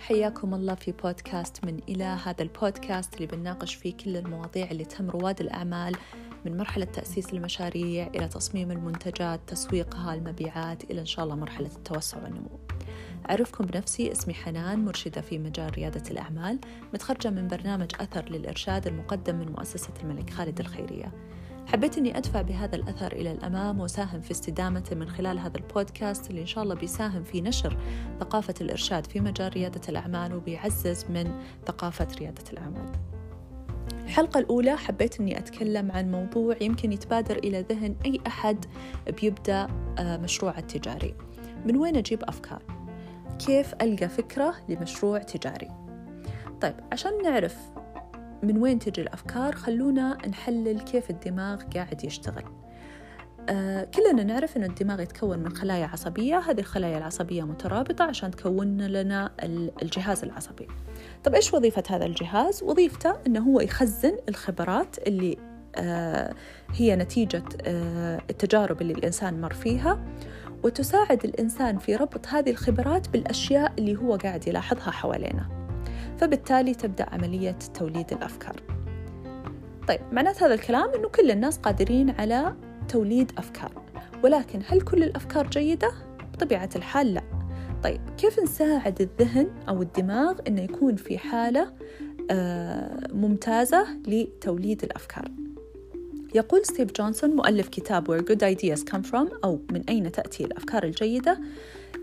حياكم 0.00 0.54
الله 0.54 0.74
في 0.74 0.92
بودكاست 0.92 1.64
من 1.64 1.80
إلى 1.88 2.04
هذا 2.04 2.42
البودكاست 2.42 3.14
اللي 3.14 3.26
بنناقش 3.26 3.74
فيه 3.74 3.96
كل 3.96 4.16
المواضيع 4.16 4.70
اللي 4.70 4.84
تهم 4.84 5.10
رواد 5.10 5.40
الأعمال 5.40 5.96
من 6.44 6.56
مرحلة 6.56 6.84
تأسيس 6.84 7.32
المشاريع 7.32 8.06
إلى 8.06 8.28
تصميم 8.28 8.70
المنتجات 8.70 9.40
تسويقها 9.46 10.14
المبيعات 10.14 10.84
إلى 10.84 11.00
إن 11.00 11.06
شاء 11.06 11.24
الله 11.24 11.36
مرحلة 11.36 11.70
التوسع 11.76 12.22
والنمو. 12.22 12.58
أعرفكم 13.30 13.64
بنفسي 13.64 14.12
اسمي 14.12 14.34
حنان 14.34 14.84
مرشدة 14.84 15.20
في 15.20 15.38
مجال 15.38 15.74
ريادة 15.74 16.10
الأعمال 16.10 16.58
متخرجة 16.94 17.30
من 17.30 17.48
برنامج 17.48 17.90
أثر 18.00 18.28
للإرشاد 18.30 18.86
المقدم 18.86 19.36
من 19.36 19.52
مؤسسة 19.52 19.92
الملك 20.02 20.30
خالد 20.30 20.60
الخيرية. 20.60 21.12
حبيت 21.66 21.98
أني 21.98 22.18
أدفع 22.18 22.42
بهذا 22.42 22.76
الأثر 22.76 23.12
إلى 23.12 23.32
الأمام 23.32 23.80
وساهم 23.80 24.20
في 24.20 24.30
استدامته 24.30 24.96
من 24.96 25.08
خلال 25.08 25.38
هذا 25.38 25.56
البودكاست 25.56 26.30
اللي 26.30 26.40
إن 26.40 26.46
شاء 26.46 26.64
الله 26.64 26.74
بيساهم 26.74 27.22
في 27.22 27.40
نشر 27.40 27.76
ثقافة 28.20 28.54
الإرشاد 28.60 29.06
في 29.06 29.20
مجال 29.20 29.52
ريادة 29.52 29.80
الأعمال 29.88 30.34
وبيعزز 30.34 31.04
من 31.08 31.32
ثقافة 31.66 32.08
ريادة 32.18 32.44
الأعمال 32.52 32.92
الحلقة 34.04 34.40
الأولى 34.40 34.76
حبيت 34.76 35.20
أني 35.20 35.38
أتكلم 35.38 35.92
عن 35.92 36.10
موضوع 36.10 36.56
يمكن 36.60 36.92
يتبادر 36.92 37.36
إلى 37.36 37.60
ذهن 37.60 37.96
أي 38.06 38.20
أحد 38.26 38.64
بيبدأ 39.20 39.66
آه، 39.98 40.16
مشروع 40.16 40.58
التجاري 40.58 41.14
من 41.66 41.76
وين 41.76 41.96
أجيب 41.96 42.22
أفكار؟ 42.22 42.62
كيف 43.46 43.74
ألقى 43.82 44.08
فكرة 44.08 44.54
لمشروع 44.68 45.18
تجاري؟ 45.18 45.68
طيب 46.60 46.74
عشان 46.92 47.22
نعرف 47.22 47.56
من 48.42 48.58
وين 48.58 48.78
تجي 48.78 49.00
الأفكار؟ 49.00 49.54
خلونا 49.54 50.18
نحلل 50.28 50.80
كيف 50.80 51.10
الدماغ 51.10 51.62
قاعد 51.74 52.04
يشتغل. 52.04 52.44
آه 53.48 53.84
كلنا 53.84 54.22
نعرف 54.22 54.56
أن 54.56 54.64
الدماغ 54.64 55.00
يتكون 55.00 55.38
من 55.38 55.52
خلايا 55.52 55.86
عصبية. 55.86 56.38
هذه 56.38 56.60
الخلايا 56.60 56.98
العصبية 56.98 57.42
مترابطة 57.42 58.04
عشان 58.04 58.30
تكون 58.30 58.82
لنا 58.86 59.30
الجهاز 59.82 60.22
العصبي. 60.24 60.68
طب 61.24 61.34
إيش 61.34 61.54
وظيفة 61.54 61.82
هذا 61.90 62.06
الجهاز؟ 62.06 62.62
وظيفته 62.62 63.14
أنه 63.26 63.40
هو 63.40 63.60
يخزن 63.60 64.16
الخبرات 64.28 65.08
اللي 65.08 65.36
آه 65.76 66.34
هي 66.74 66.96
نتيجة 66.96 67.44
آه 67.62 68.20
التجارب 68.30 68.80
اللي 68.80 68.92
الإنسان 68.92 69.40
مر 69.40 69.52
فيها. 69.52 70.04
وتساعد 70.64 71.24
الإنسان 71.24 71.78
في 71.78 71.96
ربط 71.96 72.26
هذه 72.26 72.50
الخبرات 72.50 73.08
بالأشياء 73.08 73.72
اللي 73.78 73.96
هو 73.96 74.16
قاعد 74.16 74.48
يلاحظها 74.48 74.90
حوالينا. 74.90 75.59
فبالتالي 76.20 76.74
تبدأ 76.74 77.06
عملية 77.10 77.58
توليد 77.74 78.12
الأفكار. 78.12 78.56
طيب 79.88 80.00
معنات 80.12 80.42
هذا 80.42 80.54
الكلام 80.54 80.90
أنه 80.94 81.08
كل 81.08 81.30
الناس 81.30 81.58
قادرين 81.58 82.10
على 82.10 82.54
توليد 82.88 83.32
أفكار 83.38 83.72
ولكن 84.24 84.60
هل 84.66 84.80
كل 84.80 85.02
الأفكار 85.02 85.46
جيدة؟ 85.46 85.92
بطبيعة 86.32 86.68
الحال 86.76 87.14
لا. 87.14 87.22
طيب 87.82 88.00
كيف 88.18 88.40
نساعد 88.40 89.00
الذهن 89.00 89.50
أو 89.68 89.82
الدماغ 89.82 90.38
أنه 90.48 90.62
يكون 90.62 90.96
في 90.96 91.18
حالة 91.18 91.72
آه، 92.30 93.08
ممتازة 93.12 93.86
لتوليد 94.06 94.84
الأفكار؟ 94.84 95.30
يقول 96.34 96.64
ستيف 96.64 96.92
جونسون 96.92 97.30
مؤلف 97.30 97.68
كتاب 97.68 98.08
Where 98.08 98.24
Good 98.24 98.56
Ideas 98.56 98.80
Come 98.92 99.10
From 99.10 99.44
أو 99.44 99.60
من 99.72 99.82
أين 99.88 100.12
تأتي 100.12 100.44
الأفكار 100.44 100.84
الجيدة؟ 100.84 101.40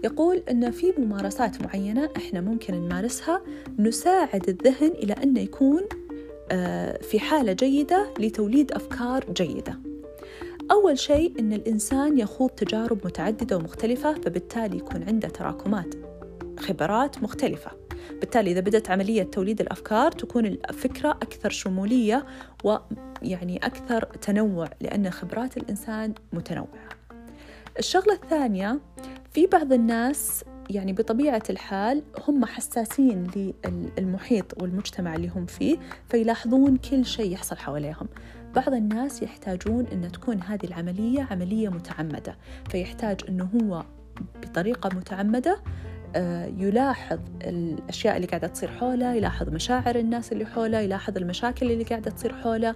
يقول 0.04 0.44
أن 0.52 0.72
في 0.72 0.94
ممارسات 0.98 1.62
معينة 1.62 2.10
إحنا 2.18 2.42
ممكن 2.42 2.74
نمارسها 2.74 3.42
نساعد 3.80 4.50
الذهن 4.50 4.92
إلى 4.92 5.14
أنه 5.14 5.40
يكون 5.40 5.82
آه، 6.52 6.98
في 6.98 7.20
حالة 7.20 7.54
جيدة 7.54 8.14
لتوليد 8.20 8.72
أفكار 8.72 9.26
جيدة. 9.34 9.80
أول 10.72 11.00
شيء 11.00 11.40
أن 11.40 11.54
الإنسان 11.54 12.18
يخوض 12.18 12.50
تجارب 12.50 13.06
متعددة 13.06 13.58
ومختلفة 13.58 14.14
فبالتالي 14.14 14.78
يكون 14.78 15.04
عنده 15.04 15.28
تراكمات 15.28 15.96
خبرات 16.60 17.24
مختلفة. 17.24 17.72
بالتالي 18.20 18.52
إذا 18.52 18.60
بدأت 18.60 18.92
عملية 18.92 19.24
توليد 19.24 19.62
الأفكار 19.62 20.12
تكون 20.12 20.46
الفكرة 20.46 21.10
أكثر 21.10 21.50
شمولية 21.50 22.26
ويعني 22.64 23.58
أكثر 23.58 24.04
تنوع 24.04 24.70
لأن 24.82 25.10
خبرات 25.10 25.58
الإنسان 25.58 26.14
متنوعة. 26.34 26.90
الشغلة 27.80 28.14
الثانية 28.14 28.80
في 29.38 29.48
بعض 29.48 29.74
الناس 29.74 30.44
يعني 30.70 30.94
بطبيعة 30.94 31.44
الحال 31.50 32.04
هم 32.28 32.46
حساسين 32.46 33.28
للمحيط 33.98 34.62
والمجتمع 34.62 35.16
اللي 35.16 35.30
هم 35.30 35.46
فيه 35.46 35.78
فيلاحظون 36.10 36.78
كل 36.78 37.06
شيء 37.06 37.34
يحصل 37.34 37.58
حواليهم. 37.58 38.08
بعض 38.56 38.74
الناس 38.74 39.24
يحتاجون 39.24 39.86
أن 39.88 40.12
تكون 40.12 40.42
هذه 40.42 40.66
العملية 40.66 41.28
عملية 41.32 41.70
متعمدة 41.70 42.38
فيحتاج 42.70 43.22
أنه 43.30 43.50
هو 43.56 43.86
بطريقة 44.42 44.90
متعمدة 44.96 45.60
آه، 46.16 46.46
يلاحظ 46.46 47.20
الأشياء 47.42 48.16
اللي 48.16 48.28
قاعدة 48.28 48.48
تصير 48.48 48.72
حوله 48.72 49.14
يلاحظ 49.14 49.50
مشاعر 49.50 49.96
الناس 49.96 50.32
اللي 50.32 50.46
حوله 50.46 50.80
يلاحظ 50.80 51.18
المشاكل 51.18 51.72
اللي 51.72 51.84
قاعدة 51.84 52.12
تصير 52.12 52.34
حوله 52.34 52.76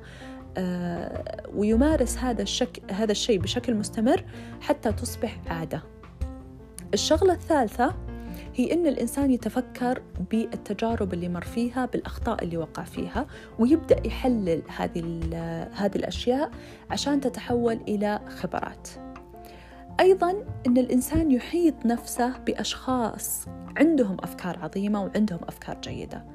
آه، 0.57 1.43
ويمارس 1.55 2.17
هذا 2.17 2.41
الشك 2.41 2.91
هذا 2.91 3.11
الشيء 3.11 3.39
بشكل 3.39 3.75
مستمر 3.75 4.23
حتى 4.61 4.91
تصبح 4.91 5.37
عادة. 5.47 6.00
الشغلة 6.93 7.33
الثالثة 7.33 7.93
هي 8.55 8.73
إن 8.73 8.87
الإنسان 8.87 9.31
يتفكر 9.31 10.01
بالتجارب 10.31 11.13
اللي 11.13 11.29
مر 11.29 11.41
فيها 11.41 11.85
بالأخطاء 11.85 12.43
اللي 12.43 12.57
وقع 12.57 12.83
فيها 12.83 13.27
ويبدأ 13.59 14.07
يحلل 14.07 14.61
هذه 14.77 15.03
هذه 15.73 15.95
الأشياء 15.95 16.51
عشان 16.89 17.21
تتحول 17.21 17.79
إلى 17.87 18.19
خبرات. 18.27 18.89
أيضا 19.99 20.31
إن 20.67 20.77
الإنسان 20.77 21.31
يحيط 21.31 21.85
نفسه 21.85 22.37
بأشخاص 22.37 23.45
عندهم 23.77 24.17
أفكار 24.19 24.59
عظيمة 24.59 25.03
وعندهم 25.03 25.39
أفكار 25.47 25.77
جيدة. 25.81 26.25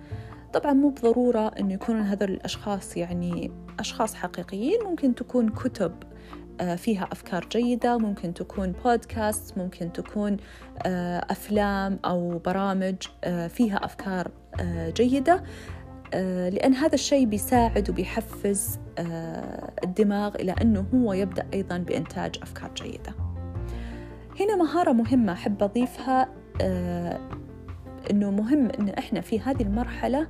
طبعا 0.53 0.73
مو 0.73 0.89
بضرورة 0.89 1.49
أنه 1.49 1.75
يكونون 1.75 2.03
هذول 2.03 2.31
الأشخاص 2.31 2.97
يعني 2.97 3.51
أشخاص 3.79 4.15
حقيقيين 4.15 4.79
ممكن 4.85 5.15
تكون 5.15 5.49
كتب 5.49 5.93
فيها 6.77 7.09
أفكار 7.13 7.47
جيدة 7.53 7.99
ممكن 7.99 8.35
تكون 8.35 8.73
بودكاست 8.85 9.59
ممكن 9.59 9.93
تكون 9.93 10.37
آه، 10.87 11.27
أفلام 11.31 11.99
أو 12.05 12.39
برامج 12.39 12.97
آه، 13.25 13.47
فيها 13.47 13.85
أفكار 13.85 14.31
جيدة. 14.97 15.43
لأن 16.53 16.75
هذا 16.75 16.95
الشيء 16.95 17.27
بيساعد 17.27 17.91
وبيحفز 17.91 18.79
الدماغ 19.85 20.35
إلى 20.35 20.55
أنه 20.63 20.87
هو 20.95 21.13
يبدأ 21.13 21.47
أيضا 21.55 21.79
بإنتاج 21.79 22.39
أفكار 22.43 22.71
جيدة. 22.75 23.15
هنا 24.41 24.57
مهارة 24.57 24.93
مهمة 24.93 25.33
أحب 25.33 25.63
أضيفها 25.63 26.29
أنه 28.11 28.31
مهم 28.31 28.71
أن 28.71 28.89
إحنا 28.89 29.21
في 29.21 29.41
هذه 29.41 29.63
المرحلة 29.63 30.29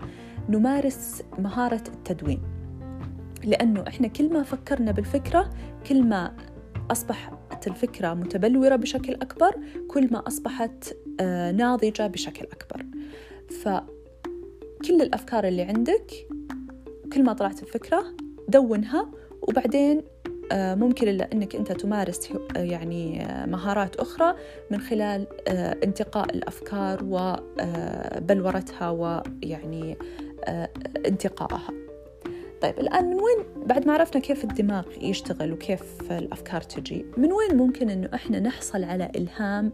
نمارس 0.48 1.22
مهارة 1.38 1.82
التدوين. 1.88 2.55
لأنه 3.46 3.84
إحنا 3.88 4.08
كل 4.08 4.32
ما 4.32 4.42
فكرنا 4.42 4.92
بالفكرة 4.92 5.50
كل 5.88 6.02
ما 6.02 6.36
أصبحت 6.90 7.66
الفكرة 7.66 8.14
متبلورة 8.14 8.76
بشكل 8.76 9.12
أكبر 9.14 9.54
كل 9.88 10.08
ما 10.12 10.26
أصبحت 10.26 10.94
آه، 11.20 11.52
ناضجة 11.52 12.06
بشكل 12.06 12.44
أكبر. 12.44 12.86
فكل 13.62 15.02
الأفكار 15.02 15.48
اللي 15.48 15.62
عندك 15.62 16.12
كل 17.12 17.22
ما 17.24 17.32
طلعت 17.32 17.62
الفكرة 17.62 18.04
دونها 18.48 19.10
وبعدين 19.42 20.02
آه، 20.52 20.74
ممكن 20.74 21.08
إلا 21.08 21.32
أنك 21.32 21.56
أنت 21.56 21.72
تمارس 21.72 22.30
يعني 22.56 23.24
آه، 23.24 23.46
مهارات 23.46 23.96
أخرى 23.96 24.34
من 24.70 24.80
خلال 24.80 25.26
انتقاء 25.84 26.36
الأفكار 26.36 26.98
وبلورتها 27.04 28.90
ويعني 28.90 29.96
انتقائها 31.06 31.85
طيب 32.62 32.78
الآن 32.78 33.04
من 33.04 33.14
وين 33.14 33.66
بعد 33.66 33.86
ما 33.86 33.92
عرفنا 33.92 34.20
كيف 34.20 34.44
الدماغ 34.44 34.84
يشتغل 35.00 35.52
وكيف 35.52 36.12
الأفكار 36.12 36.60
تجي 36.60 37.06
من 37.16 37.32
وين 37.32 37.56
ممكن 37.56 37.90
أنه 37.90 38.08
إحنا 38.14 38.40
نحصل 38.40 38.84
على 38.84 39.10
إلهام 39.16 39.72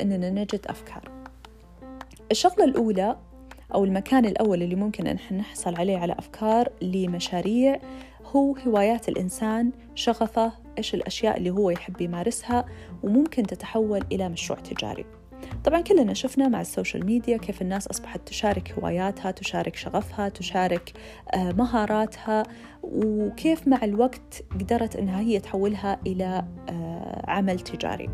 أننا 0.00 0.30
نجد 0.30 0.60
أفكار؟ 0.66 1.10
الشغلة 2.30 2.64
الأولى 2.64 3.16
أو 3.74 3.84
المكان 3.84 4.24
الأول 4.24 4.62
اللي 4.62 4.74
ممكن 4.74 5.06
أن 5.06 5.18
نحصل 5.32 5.74
عليه 5.74 5.98
على 5.98 6.12
أفكار 6.18 6.68
لمشاريع 6.82 7.80
هو 8.24 8.56
هوايات 8.56 9.08
الإنسان 9.08 9.70
شغفه 9.94 10.52
إيش 10.78 10.94
الأشياء 10.94 11.36
اللي 11.36 11.50
هو 11.50 11.70
يحب 11.70 12.00
يمارسها 12.00 12.64
وممكن 13.02 13.42
تتحول 13.42 14.00
إلى 14.12 14.28
مشروع 14.28 14.58
تجاري. 14.58 15.04
طبعا 15.64 15.80
كلنا 15.80 16.14
شفنا 16.14 16.48
مع 16.48 16.60
ال 16.60 16.67
social 16.67 17.06
media 17.06 17.36
كيف 17.36 17.62
الناس 17.62 17.88
أصبحت 17.88 18.20
تشارك 18.28 18.74
هواياتها 18.78 19.30
تشارك 19.30 19.76
شغفها 19.76 20.28
تشارك 20.28 20.92
آه، 21.34 21.52
مهاراتها 21.52 22.42
وكيف 22.82 23.68
مع 23.68 23.84
الوقت 23.84 24.44
قدرت 24.60 24.96
أنها 24.96 25.20
هي 25.20 25.40
تحولها 25.40 26.00
إلى 26.06 26.44
آه، 26.68 27.24
عمل 27.30 27.60
تجاري. 27.60 28.08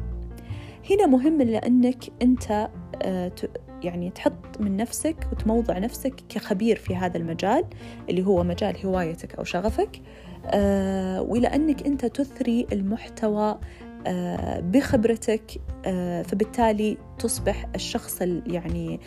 هنا 0.90 1.06
مهم 1.06 1.42
لأنك 1.42 2.04
أنت 2.22 2.68
آه، 3.02 3.32
يعني 3.82 4.10
تحط 4.10 4.60
من 4.60 4.76
نفسك 4.76 5.16
وتموضع 5.32 5.78
نفسك 5.78 6.14
كخبير 6.28 6.76
في 6.76 6.96
هذا 6.96 7.16
المجال 7.16 7.64
اللي 8.10 8.26
هو 8.26 8.44
مجال 8.44 8.86
هوايتك 8.86 9.34
أو 9.34 9.44
شغفك 9.44 10.00
ولأنك 11.20 11.86
أنت 11.86 12.06
تثري 12.06 12.66
المحتوى 12.72 13.58
بخبرتك 14.60 15.60
فبالتالي 16.24 16.98
تصبح 17.18 17.66
الشخص 17.74 18.20
يعني 18.46 19.00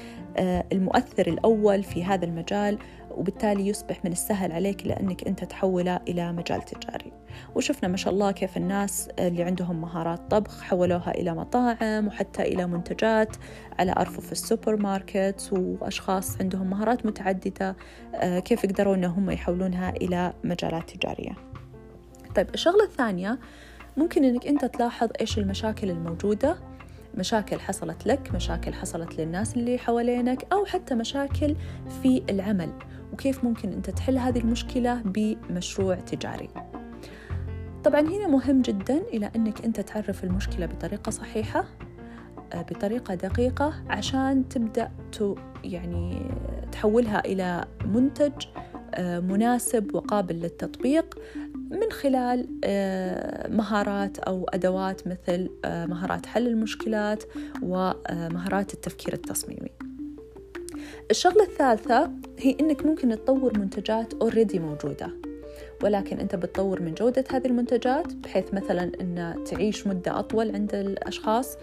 المؤثر 0.72 1.28
الأول 1.28 1.84
في 1.84 2.04
هذا 2.04 2.26
المجال 2.26 2.78
وبالتالي 3.12 3.68
يصبح 3.68 4.06
من 4.06 4.12
السهل 4.12 4.52
عليك 4.52 4.88
لأنك 4.88 5.28
أنت 5.28 5.44
تحوله 5.44 6.00
إلى 6.08 6.34
مجال 6.34 6.62
تجاري. 6.62 7.12
وشفنا 7.56 7.90
ما 7.90 7.98
شاء 7.98 8.14
الله 8.14 8.32
كيف 8.32 8.58
الناس 8.58 9.10
اللي 9.20 9.44
عندهم 9.44 9.82
مهارات 9.82 10.32
طبخ 10.32 10.62
حولوها 10.62 11.12
إلى 11.12 11.34
مطاعم 11.34 12.08
وحتى 12.08 12.42
إلى 12.42 12.68
منتجات 12.68 13.36
على 13.80 13.92
أرفف 13.92 14.32
السوبر 14.32 14.76
ماركت 14.76 15.50
وأشخاص 15.52 16.42
عندهم 16.42 16.70
مهارات 16.70 17.06
متعددة 17.06 17.76
آه، 18.16 18.40
كيف 18.40 18.64
يقدروا 18.64 18.96
أنهم 18.96 19.32
يحولونها 19.32 19.90
إلى 19.90 20.34
مجالات 20.44 20.90
تجارية. 20.90 21.36
طيب 22.36 22.48
الشغلة 22.54 22.84
الثانية 22.84 23.40
ممكن 23.98 24.24
أنك 24.24 24.48
أنت 24.48 24.66
تلاحظ 24.66 25.10
إيش 25.22 25.38
المشاكل 25.38 25.90
الموجودة. 25.90 26.56
مشاكل 27.18 27.60
حصلت 27.60 28.08
لك 28.08 28.36
مشاكل 28.36 28.74
حصلت 28.74 29.20
للناس 29.20 29.56
اللي 29.56 29.78
حوالينك 29.78 30.48
أو 30.54 30.66
حتى 30.66 30.96
مشاكل 30.96 31.56
في 32.02 32.24
العمل. 32.30 32.74
وكيف 33.14 33.44
ممكن 33.44 33.74
أنت 33.74 33.90
تحل 33.90 34.18
هذه 34.18 34.40
المشكلة 34.40 35.02
بمشروع 35.06 35.96
تجاري. 35.96 36.50
طبعا 37.84 38.02
هنا 38.02 38.28
مهم 38.28 38.62
جدا 38.62 38.98
إلى 38.98 39.32
أنك 39.36 39.66
أنت 39.66 39.80
تعرف 39.80 40.24
المشكلة 40.24 40.66
بطريقة 40.66 41.10
صحيحة 41.10 41.66
آه، 42.54 42.62
بطريقة 42.62 43.16
دقيقة 43.16 43.74
عشان 43.90 44.50
تبدأ 44.50 44.92
يعني 45.64 46.32
تحولها 46.72 47.26
إلى 47.26 47.66
منتج 47.86 48.32
آه، 48.94 49.20
مناسب 49.20 49.96
وقابل 49.96 50.36
للتطبيق. 50.36 51.16
من 51.71 51.91
خلال 51.91 52.47
آه، 52.63 53.47
مهارات 53.47 54.19
أو 54.19 54.45
أدوات 54.50 55.01
مثل 55.07 55.50
مهارات 55.65 56.25
حل 56.25 56.47
المشكلات 56.47 57.23
ومهارات 57.62 58.73
التفكير 58.73 59.13
التصميمي. 59.13 59.71
الشغلة 61.12 61.44
الثالثة 61.44 62.12
هي 62.39 62.57
إنك 62.59 62.85
ممكن 62.85 63.09
تطور 63.09 63.59
منتجات 63.59 64.13
اوريدي 64.13 64.59
موجودة 64.59 65.09
ولكن 65.83 66.19
أنت 66.19 66.35
بتطور 66.35 66.81
من 66.81 66.94
جودة 66.94 67.23
هذه 67.31 67.47
المنتجات 67.47 68.13
بحيث 68.13 68.53
مثلا 68.53 68.91
أن 69.01 69.44
تعيش 69.45 69.88
مدة 69.88 70.19
أطول 70.19 70.56
عند 70.56 70.75
الأشخاص 70.75 71.57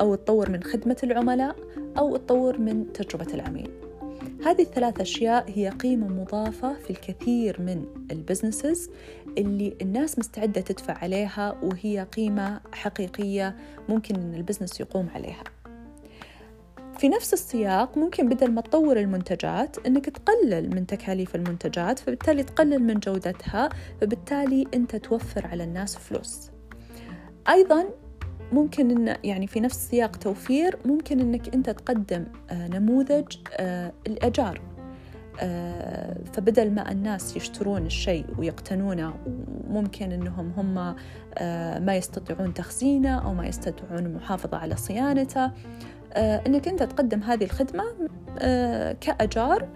أو 0.00 0.14
تطور 0.14 0.50
من 0.50 0.62
خدمة 0.62 0.96
العملاء 1.02 1.56
أو 1.98 2.16
تطور 2.16 2.58
من 2.58 2.92
تجربة 2.92 3.34
العميل. 3.34 3.70
هذه 4.44 4.62
الثلاث 4.62 5.00
أشياء 5.00 5.44
هي 5.48 5.68
قيمة 5.68 6.08
مضافة 6.08 6.74
في 6.74 6.90
الكثير 6.90 7.60
من 7.60 7.84
ال 8.10 8.17
businesses 8.17 8.90
اللي 9.38 9.76
الناس 9.82 10.18
مستعدة 10.18 10.60
تدفع 10.60 10.94
عليها 10.94 11.56
وهي 11.62 12.06
قيمة 12.16 12.60
حقيقية 12.72 13.56
ممكن 13.88 14.14
أن 14.14 14.34
ال 14.34 14.39
business 14.39 14.80
يقوم 14.80 15.08
عليها. 15.14 15.44
في 16.98 17.08
نفس 17.08 17.32
السياق 17.32 17.98
ممكن 17.98 18.28
بدل 18.28 18.50
ما 18.50 18.60
تطور 18.60 18.96
المنتجات 18.96 19.86
إنك 19.86 20.06
تقلل 20.06 20.74
من 20.74 20.86
تكاليف 20.86 21.34
المنتجات 21.34 21.98
فبالتالي 21.98 22.42
تقلل 22.42 22.82
من 22.82 22.98
جودتها 22.98 23.68
فبالتالي 24.00 24.66
أنت 24.74 24.96
توفر 24.96 25.46
على 25.46 25.64
الناس 25.64 25.96
فلوس. 25.96 26.50
أيضا 27.48 27.84
ممكن 28.52 28.90
إن 28.90 29.16
يعني 29.24 29.46
في 29.46 29.60
نفس 29.60 29.88
سياق 29.88 30.16
توفير 30.16 30.78
ممكن 30.84 31.20
إنك 31.20 31.54
أنت 31.54 31.70
تقدم 31.70 32.24
آه، 32.50 32.68
نموذج 32.68 33.36
آه، 33.52 33.92
الايجار 34.06 34.60
آه، 34.60 34.71
فبدل 36.32 36.70
ما 36.70 36.90
الناس 36.90 37.36
يشترون 37.36 37.86
الشيء 37.86 38.26
ويقتنونه 38.38 39.14
وممكن 39.68 40.12
إنهم 40.12 40.52
هم 40.56 40.74
ما 41.86 41.96
يستطيعون 41.96 42.54
تخزينه 42.54 43.24
أو 43.24 43.34
ما 43.34 43.46
يستطيعون 43.46 44.06
المحافظه 44.06 44.56
على 44.56 44.76
صيانته. 44.76 45.50
آه، 46.14 46.42
إنك 46.46 46.68
أنت 46.68 46.82
تقدم 46.82 47.22
هذه 47.22 47.44
الخدمة 47.44 47.84
آه، 48.38 48.92
كأجار 49.00 49.68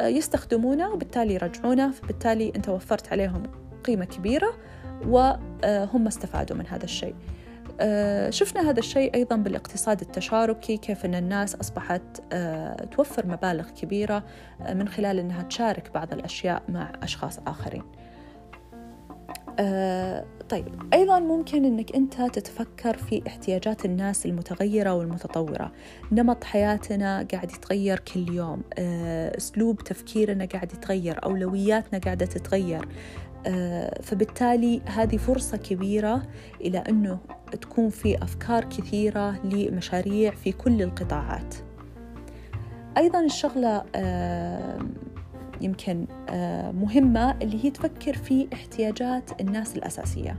آه، 0.00 0.06
يستخدمونه 0.06 0.90
وبالتالي 0.90 1.34
يرجعونه 1.34 1.90
فبالتالي 1.90 2.52
أنت 2.56 2.68
وفرت 2.68 3.12
عليهم 3.12 3.42
قيمة 3.84 4.04
كبيرة 4.04 4.54
وهم 5.06 6.06
استفادوا 6.06 6.56
من 6.56 6.66
هذا 6.66 6.84
الشيء. 6.84 7.14
شفنا 8.30 8.70
هذا 8.70 8.78
الشيء 8.78 9.14
أيضا 9.14 9.36
بالاقتصاد 9.36 10.00
التشاركي 10.00 10.76
كيف 10.76 11.04
أن 11.04 11.14
الناس 11.14 11.54
أصبحت 11.54 12.02
توفر 12.90 13.26
مبالغ 13.26 13.70
كبيرة 13.70 14.24
من 14.74 14.88
خلال 14.88 15.18
أنها 15.18 15.42
تشارك 15.42 15.90
بعض 15.94 16.12
الأشياء 16.12 16.62
مع 16.68 16.92
أشخاص 17.02 17.38
آخرين. 17.46 17.82
آه 19.58 20.24
طيب 20.48 20.92
أيضا 20.92 21.20
ممكن 21.20 21.64
أنك 21.64 21.94
أنت 21.96 22.22
تتفكر 22.22 22.96
في 22.96 23.22
احتياجات 23.26 23.84
الناس 23.84 24.26
المتغيرة 24.26 24.94
والمتطورة. 24.94 25.72
نمط 26.12 26.44
حياتنا 26.44 27.26
قاعد 27.32 27.50
يتغير 27.50 27.98
كل 27.98 28.34
يوم 28.34 28.62
آه 28.78 29.36
أسلوب 29.36 29.84
تفكيرنا 29.84 30.44
قاعد 30.44 30.72
يتغير 30.72 31.24
أولوياتنا 31.24 31.98
قاعدة 31.98 32.26
تتغير. 32.26 32.82
آه 32.82 33.33
فبالتالي 34.02 34.80
هذه 34.86 35.16
فرصة 35.16 35.56
كبيرة 35.56 36.22
إلى 36.60 36.78
أنه 36.78 37.18
تكون 37.60 37.90
في 37.90 38.22
أفكار 38.22 38.64
كثيرة 38.64 39.46
لمشاريع 39.46 40.30
في 40.30 40.52
كل 40.52 40.82
القطاعات. 40.82 41.54
أيضا 42.96 43.20
الشغلة 43.24 43.84
آه 43.94 44.78
يمكن 45.60 46.06
آه، 46.28 46.70
مهمة 46.70 47.38
اللي 47.42 47.64
هي 47.64 47.70
تفكر 47.70 48.12
في 48.16 48.48
احتياجات 48.52 49.40
الناس 49.40 49.76
الأساسية. 49.76 50.38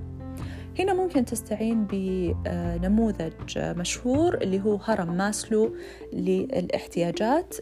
هنا 0.79 0.93
ممكن 0.93 1.25
تستعين 1.25 1.87
بنموذج 1.91 3.33
مشهور 3.57 4.35
اللي 4.35 4.61
هو 4.63 4.75
هرم 4.75 5.17
ماسلو 5.17 5.75
للإحتياجات. 6.13 7.55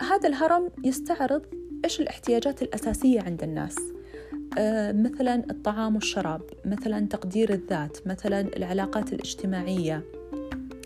هذا 0.00 0.28
الهرم 0.28 0.70
يستعرض 0.84 1.42
إيش 1.84 2.00
الاحتياجات 2.00 2.62
الأساسية 2.62 3.20
عند 3.20 3.42
الناس؟ 3.42 3.76
مثلا 4.92 5.42
الطعام 5.50 5.94
والشراب 5.94 6.42
مثلا 6.64 7.06
تقدير 7.06 7.52
الذات 7.52 8.06
مثلا 8.06 8.40
العلاقات 8.40 9.12
الاجتماعية 9.12 10.04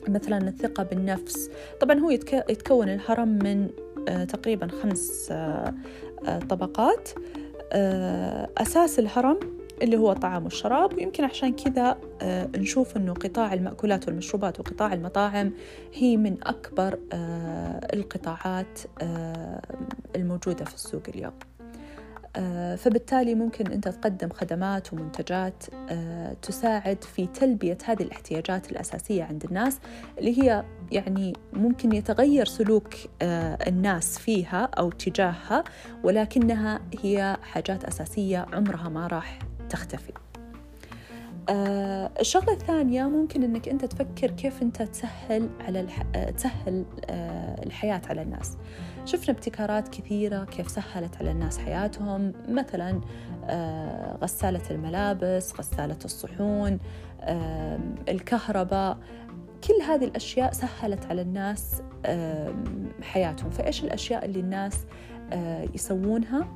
مثلا 0.09 0.49
الثقة 0.49 0.83
بالنفس. 0.83 1.51
طبعا 1.81 1.99
هو 1.99 2.11
يتكون 2.11 2.89
الهرم 2.89 3.29
من 3.29 3.69
آه، 4.09 4.25
تقريبا 4.25 4.69
خمس 4.69 5.29
آه، 5.31 5.75
آه، 6.27 6.39
طبقات. 6.39 7.09
أساس 8.59 8.99
الهرم 8.99 9.41
اللي 9.83 9.97
هو 9.97 10.13
الطعام 10.13 10.45
والشراب 10.45 10.95
ويمكن 10.95 11.25
عشان 11.25 11.53
كذا 11.53 11.99
نشوف 12.57 12.97
أنه 12.97 13.15
قطاع 13.15 13.53
المأكولات 13.53 14.09
والمشروبات 14.09 14.61
وقطاع 14.61 14.93
المطاعم 14.93 15.53
هي 15.95 16.17
من 16.17 16.37
أكبر 16.43 16.99
القطاعات 17.95 18.79
الموجودة 20.17 20.65
في 20.65 20.75
السوق 20.75 21.03
اليوم. 21.09 21.33
آه، 22.37 22.77
فبالتالي 22.77 23.35
ممكن 23.35 23.73
أنت 23.73 23.89
تقدم 23.89 24.29
خدمات 24.29 24.93
ومنتجات 24.93 25.65
آه، 25.91 26.37
تساعد 26.43 27.05
في 27.05 27.27
تلبية 27.27 27.79
هذه 27.85 28.03
الاحتياجات 28.03 28.73
الأساسية 28.73 29.25
عند 29.25 29.45
الناس 29.45 29.81
اللي 30.19 30.43
هي 30.43 30.65
يعني 30.93 31.33
ممكن 31.53 31.93
يتغير 31.93 32.47
سلوك 32.47 32.95
آه، 33.23 33.59
الناس 33.69 34.19
فيها 34.19 34.65
أو 34.79 34.91
تجاهها 34.91 35.65
ولكنها 36.05 36.81
هي 37.03 37.37
حاجات 37.43 37.85
أساسية 37.85 38.47
عمرها 38.53 38.89
ما 38.89 39.07
راح 39.07 39.39
تختفي. 39.73 40.13
آه 41.49 42.11
الشغلة 42.21 42.53
الثانية 42.53 43.05
ممكن 43.05 43.43
إنك 43.43 43.69
أنت 43.69 43.85
تفكر 43.85 44.31
كيف 44.31 44.63
أنت 44.63 44.83
تسهل 44.83 45.49
على 45.61 45.81
الح... 45.81 46.03
تسهل 46.37 46.85
آه 47.11 47.63
الحياة 47.67 48.03
على 48.09 48.23
الناس. 48.23 48.57
شفنا 49.05 49.35
ابتكارات 49.35 49.89
كثيرة 49.89 50.45
كيف 50.45 50.71
سهلت 50.71 51.17
على 51.17 51.31
الناس 51.31 51.59
حياتهم. 51.59 52.33
مثلا 52.49 53.01
آه 53.45 54.17
غسالة 54.23 54.63
الملابس 54.71 55.53
غسالة 55.59 55.99
الصحون 56.05 56.79
آه 57.21 57.79
الكهرباء. 58.09 58.99
كل 59.69 59.83
هذه 59.89 60.05
الأشياء 60.05 60.53
سهلت 60.53 61.07
على 61.07 61.23
الناس 61.23 61.83
آه 62.07 62.55
حياتهم. 63.03 63.51
فإيش 63.51 63.85
الأشياء 63.85 64.25
اللي 64.25 64.41
الناس 64.41 64.87
آه 65.33 65.69
يسوونها؟ 65.75 66.49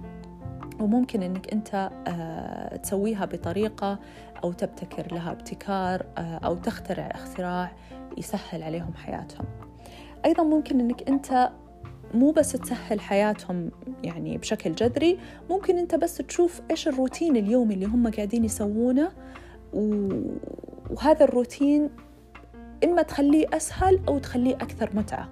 وممكن 0.81 1.23
إنك 1.23 1.53
أنت 1.53 1.91
آه 2.09 2.77
تسويها 2.77 3.25
بطريقة 3.25 3.99
أو 4.45 4.53
تبتكر 4.53 5.15
لها 5.15 5.33
ابتكار 5.33 6.07
آه 6.19 6.37
أو 6.37 6.55
تخترع 6.55 7.07
اختراع 7.07 7.73
يسهل 8.19 8.63
عليهم 8.63 8.95
حياتهم. 8.95 9.47
أيضا 10.25 10.43
ممكن 10.43 10.81
إنك 10.81 11.09
أنت 11.09 11.51
مو 12.15 12.31
بس 12.31 12.53
تسهل 12.53 13.01
حياتهم 13.01 13.71
يعني 14.05 14.39
بشكل 14.39 14.75
جذري 14.75 15.19
ممكن 15.51 15.79
أنت 15.79 15.95
بس 15.95 16.17
تشوف 16.17 16.61
إيش 16.71 16.89
الروتين 16.89 17.37
اليومي 17.37 17.75
اللي 17.75 17.87
هم 17.87 18.11
قاعدين 18.11 18.45
يسوونه 18.45 19.09
وهذا 20.91 21.25
الروتين 21.25 21.91
إما 22.85 23.03
تخليه 23.03 23.47
أسهل 23.53 24.01
أو 24.09 24.19
تخليه 24.19 24.55
أكثر 24.55 24.91
متعة. 24.95 25.29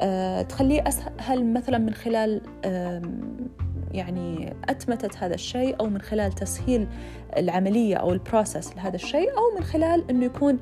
أه 0.00 0.42
تخليه 0.42 0.88
أسهل 0.88 1.52
مثلا 1.52 1.78
من 1.78 1.94
خلال 1.94 2.42
يعني 3.90 4.54
أتمتت 4.68 5.16
هذا 5.16 5.34
الشيء 5.34 5.80
أو 5.80 5.86
من 5.86 6.00
خلال 6.00 6.32
تسهيل 6.32 6.88
العملية 7.36 7.96
أو 7.96 8.12
البروسس 8.12 8.76
لهذا 8.76 8.94
الشيء 8.96 9.30
أو 9.30 9.58
من 9.58 9.64
خلال 9.64 10.10
أنه 10.10 10.24
يكون 10.24 10.58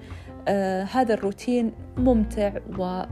آه 0.49 0.83
هذا 0.83 1.15
الروتين 1.15 1.73
ممتع 1.97 2.53
و 2.79 3.03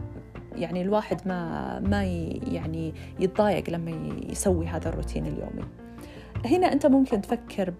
يعني 0.57 0.83
الواحد 0.83 1.29
ما 1.29 1.81
ما 1.81 2.05
يعني 2.53 2.95
يتضايق 3.21 3.71
لما 3.71 4.19
يسوي 4.31 4.67
هذا 4.67 4.89
الروتين 4.89 5.27
اليومي. 5.27 5.86
هنا 6.47 6.73
أنت 6.73 6.87
ممكن 6.87 7.21
تفكر 7.21 7.75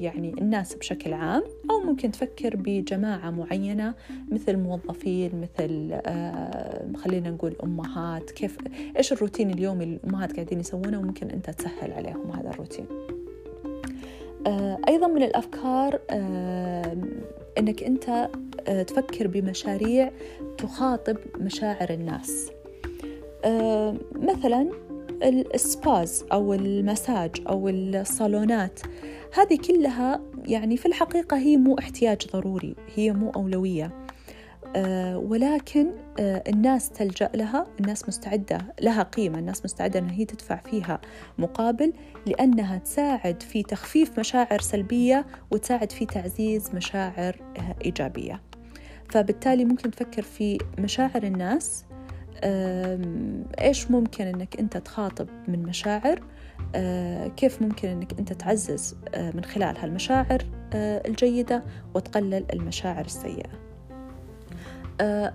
يعني 0.00 0.34
الناس 0.38 0.74
بشكل 0.74 1.12
عام 1.12 1.42
أو 1.70 1.80
ممكن 1.80 2.10
تفكر 2.10 2.56
بجماعة 2.56 3.30
معينة 3.30 3.94
مثل 4.28 4.56
موظفين 4.56 5.40
مثل 5.40 5.90
آه 5.92 6.92
خلينا 6.96 7.30
نقول 7.30 7.56
أمهات. 7.64 8.30
كيف 8.30 8.58
إيش 8.96 9.12
الروتين 9.12 9.50
اليومي 9.50 9.84
اللي 9.84 9.96
الأمهات 9.96 10.32
قاعدين 10.32 10.60
يسوونه 10.60 10.98
وممكن 10.98 11.30
أنت 11.30 11.50
تسهل 11.50 11.92
عليهم 11.92 12.30
هذا 12.30 12.50
الروتين. 12.50 12.86
آه 14.46 14.78
أيضا 14.88 15.06
من 15.06 15.22
الأفكار 15.22 16.00
آه 16.10 16.96
أنك 17.58 17.82
أنت 17.82 18.28
آه 18.68 18.82
تفكر 18.82 19.26
بمشاريع 19.26 20.10
تخاطب 20.58 21.16
مشاعر 21.38 21.90
الناس. 21.90 22.50
آه 23.44 23.94
مثلا 24.14 24.70
السباز 25.22 26.24
أو 26.32 26.54
المساج 26.54 27.30
أو 27.48 27.68
الصالونات 27.68 28.80
هذه 29.34 29.58
كلها 29.68 30.20
يعني 30.44 30.76
في 30.76 30.86
الحقيقة 30.86 31.36
هي 31.36 31.56
مو 31.56 31.78
احتياج 31.78 32.26
ضروري 32.32 32.76
هي 32.94 33.12
مو 33.12 33.30
أولوية. 33.30 33.92
أه 34.76 35.18
ولكن 35.18 35.86
أه 36.18 36.42
الناس 36.48 36.90
تلجأ 36.90 37.30
لها 37.34 37.66
الناس 37.80 38.08
مستعدة 38.08 38.74
لها 38.80 39.02
قيمة 39.02 39.38
الناس 39.38 39.64
مستعدة 39.64 39.98
أنها 39.98 40.12
هي 40.12 40.24
تدفع 40.24 40.56
فيها 40.56 41.00
مقابل 41.38 41.92
لأنها 42.26 42.78
تساعد 42.78 43.42
في 43.42 43.62
تخفيف 43.62 44.18
مشاعر 44.18 44.60
سلبية 44.60 45.26
وتساعد 45.50 45.92
في 45.92 46.06
تعزيز 46.06 46.74
مشاعر 46.74 47.36
أه 47.58 47.76
إيجابية. 47.84 48.40
فبالتالي 49.08 49.64
ممكن 49.64 49.90
تفكر 49.90 50.22
في 50.22 50.58
مشاعر 50.78 51.22
الناس 51.22 51.84
إيش 53.60 53.90
ممكن 53.90 54.26
إنك 54.26 54.60
أنت 54.60 54.76
تخاطب 54.76 55.28
من 55.48 55.62
مشاعر؟ 55.62 56.22
كيف 57.36 57.62
ممكن 57.62 57.88
إنك 57.88 58.18
أنت 58.18 58.32
تعزز 58.32 58.96
من 59.16 59.44
خلال 59.44 59.76
هالمشاعر 59.78 60.38
الجيدة 60.74 61.62
وتقلل 61.94 62.44
المشاعر 62.52 63.04
السيئة؟ 63.04 63.50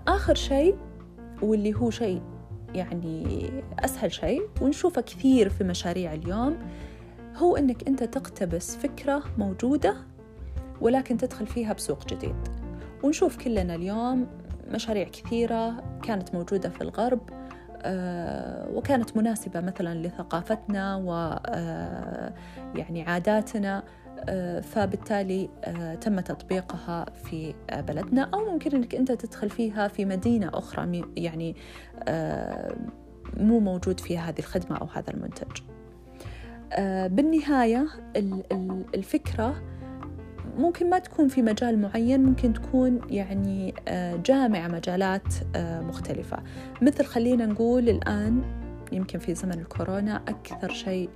آخر 0.08 0.34
شيء 0.34 0.76
واللي 1.42 1.74
هو 1.74 1.90
شيء 1.90 2.22
يعني 2.74 3.50
أسهل 3.78 4.12
شيء 4.12 4.42
ونشوفه 4.60 5.00
كثير 5.00 5.48
في 5.48 5.64
مشاريع 5.64 6.14
اليوم 6.14 6.56
هو 7.36 7.56
إنك 7.56 7.88
أنت 7.88 8.04
تقتبس 8.04 8.76
فكرة 8.76 9.22
موجودة 9.38 9.96
ولكن 10.80 11.16
تدخل 11.16 11.46
فيها 11.46 11.72
بسوق 11.72 12.06
جديد. 12.06 12.36
ونشوف 13.02 13.36
كلنا 13.36 13.74
اليوم 13.74 14.26
مشاريع 14.68 15.04
كثيرة 15.04 15.84
كانت 16.02 16.34
موجودة 16.34 16.68
في 16.68 16.80
الغرب 16.80 17.20
وكانت 18.76 19.16
مناسبة 19.16 19.60
مثلا 19.60 20.06
لثقافتنا 20.06 20.96
و 20.96 21.10
يعني 22.78 23.02
عاداتنا 23.02 23.82
فبالتالي 24.62 25.48
تم 26.00 26.20
تطبيقها 26.20 27.04
في 27.24 27.54
بلدنا 27.72 28.30
أو 28.34 28.52
ممكن 28.52 28.76
أنك 28.76 28.94
أنت 28.94 29.12
تدخل 29.12 29.50
فيها 29.50 29.88
في 29.88 30.04
مدينة 30.04 30.50
أخرى 30.54 31.02
يعني 31.16 31.56
مو 33.36 33.60
موجود 33.60 34.00
فيها 34.00 34.20
هذه 34.20 34.38
الخدمة 34.38 34.76
أو 34.76 34.86
هذا 34.86 35.10
المنتج. 35.10 35.60
بالنهاية 37.14 37.86
الفكرة 38.94 39.62
ممكن 40.58 40.90
ما 40.90 40.98
تكون 40.98 41.28
في 41.28 41.42
مجال 41.42 41.78
معين 41.78 42.24
ممكن 42.24 42.52
تكون 42.52 43.00
يعني 43.10 43.74
جامعة 44.24 44.68
مجالات 44.68 45.34
مختلفة. 45.56 46.38
مثل 46.82 47.04
خلينا 47.04 47.46
نقول 47.46 47.88
الآن 47.88 48.42
يمكن 48.92 49.18
في 49.18 49.34
زمن 49.34 49.52
الكورونا 49.52 50.16
أكثر 50.16 50.72
شيء 50.72 51.10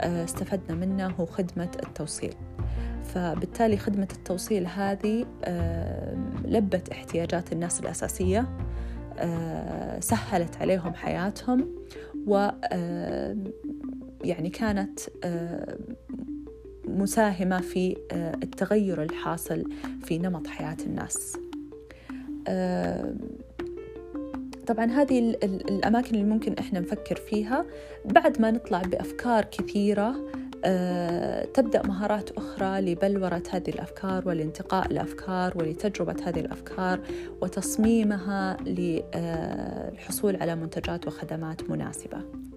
استفدنا 0.00 0.86
منه 0.86 1.06
هو 1.06 1.26
خدمة 1.26 1.70
التوصيل. 1.82 2.34
فبالتالي 3.04 3.76
خدمة 3.76 4.08
التوصيل 4.12 4.66
هذه 4.66 5.26
لبت 6.44 6.88
احتياجات 6.88 7.52
الناس 7.52 7.80
الأساسية 7.80 8.48
سهلت 10.00 10.56
عليهم 10.60 10.94
حياتهم 10.94 11.68
و 12.26 12.48
يعني 14.24 14.50
كانت 14.50 15.00
مساهمة 16.98 17.60
في 17.60 17.96
التغير 18.42 19.02
الحاصل 19.02 19.64
في 20.04 20.18
نمط 20.18 20.46
حياة 20.46 20.76
الناس. 20.86 21.36
طبعا 24.66 24.84
هذه 24.84 25.18
الأماكن 25.44 26.14
اللي 26.14 26.24
ممكن 26.24 26.54
إحنا 26.58 26.80
نفكر 26.80 27.16
فيها. 27.16 27.66
بعد 28.04 28.40
ما 28.40 28.50
نطلع 28.50 28.82
بأفكار 28.82 29.44
كثيرة 29.44 30.14
تبدأ 31.54 31.86
مهارات 31.86 32.30
أخرى 32.30 32.80
لبلورة 32.80 33.42
هذه 33.50 33.68
الأفكار 33.68 34.28
والانتقاء 34.28 34.86
الأفكار 34.86 35.58
ولتجربة 35.58 36.16
هذه 36.24 36.40
الأفكار 36.40 37.00
وتصميمها 37.40 38.56
للحصول 38.66 40.36
على 40.36 40.56
منتجات 40.56 41.06
وخدمات 41.06 41.70
مناسبة. 41.70 42.49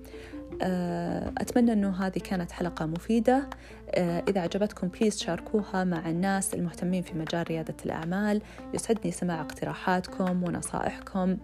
أتمنى 0.61 1.73
أنه 1.73 2.05
هذه 2.05 2.19
كانت 2.19 2.51
حلقة 2.51 2.85
مفيدة. 2.85 3.49
إذا 3.97 4.41
عجبتكم 4.41 4.87
بليز 4.87 5.17
شاركوها 5.17 5.83
مع 5.83 6.09
الناس 6.09 6.53
المهتمين 6.53 7.03
في 7.03 7.13
مجال 7.13 7.47
ريادة 7.49 7.75
الأعمال. 7.85 8.41
يسعدني 8.73 9.11
سماع 9.11 9.41
اقتراحاتكم 9.41 10.43
ونصائحكم 10.43 11.37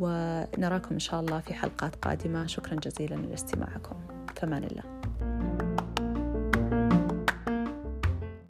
ونراكم 0.00 0.94
إن 0.94 0.98
شاء 0.98 1.20
الله 1.20 1.40
في 1.40 1.54
حلقات 1.54 1.96
قادمة. 1.96 2.46
شكرا 2.46 2.74
جزيلا 2.74 3.14
لاستماعكم. 3.14 3.96
فمان 4.36 4.64
الله. 4.64 4.82